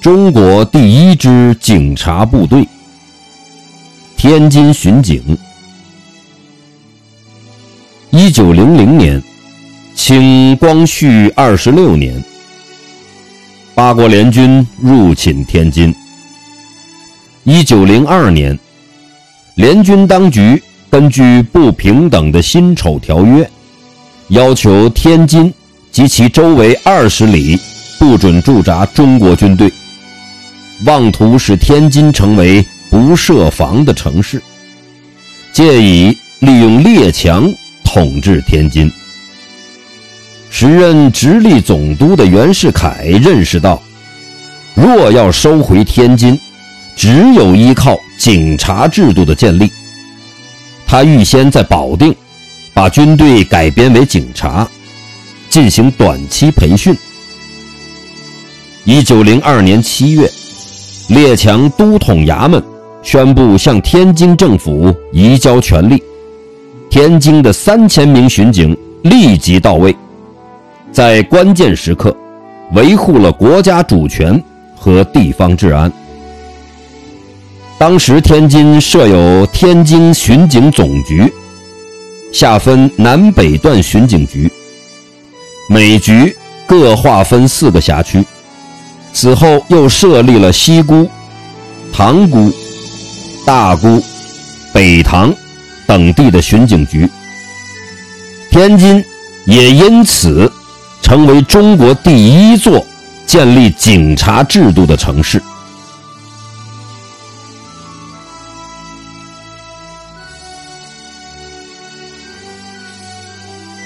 [0.00, 2.66] 中国第一支警察部队——
[4.16, 5.36] 天津巡警。
[8.08, 9.22] 一九零零年，
[9.94, 12.24] 清光绪二十六年，
[13.74, 15.94] 八国联军入侵天津。
[17.44, 18.58] 一九零二年，
[19.56, 23.46] 联军当局根据不平等的辛丑条约，
[24.28, 25.52] 要求天津
[25.92, 27.58] 及其周围二十里
[27.98, 29.70] 不准驻扎中国军队。
[30.86, 34.42] 妄图使天津成为不设防的城市，
[35.52, 37.52] 借以利用列强
[37.84, 38.90] 统治天津。
[40.48, 43.80] 时任直隶总督的袁世凯认识到，
[44.74, 46.38] 若要收回天津，
[46.96, 49.70] 只有依靠警察制度的建立。
[50.86, 52.14] 他预先在保定
[52.72, 54.66] 把军队改编为警察，
[55.50, 56.96] 进行短期培训。
[58.84, 60.28] 一九零二年七月。
[61.10, 62.62] 列强都统衙门
[63.02, 66.00] 宣布向天津政府移交权力，
[66.88, 69.94] 天津的三千名巡警立即到位，
[70.92, 72.16] 在关键时刻
[72.74, 74.40] 维护了国家主权
[74.76, 75.92] 和地方治安。
[77.76, 81.28] 当时天津设有天津巡警总局，
[82.32, 84.48] 下分南北段巡警局，
[85.68, 86.36] 每局
[86.68, 88.24] 各划分四个辖区。
[89.12, 91.08] 此后又设立了西沽、
[91.92, 92.50] 塘沽、
[93.44, 94.02] 大沽、
[94.72, 95.34] 北塘
[95.86, 97.08] 等地的巡警局，
[98.50, 99.04] 天津
[99.46, 100.50] 也因此
[101.02, 102.84] 成为中国第一座
[103.26, 105.42] 建立警察制度的城市。